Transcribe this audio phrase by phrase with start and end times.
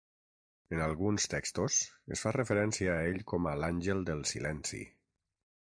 [0.77, 1.77] En alguns textos,
[2.17, 4.85] es fa referència a ell com a l'Àngel del Silenci.